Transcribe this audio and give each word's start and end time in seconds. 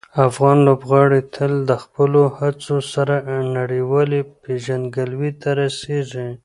افغان 0.29 0.57
لوبغاړي 0.67 1.21
تل 1.35 1.53
د 1.69 1.71
خپلو 1.83 2.21
هڅو 2.37 2.77
سره 2.93 3.15
نړیوالې 3.57 4.19
پېژندګلوۍ 4.43 5.31
ته 5.41 5.49
رسېږي. 5.61 6.27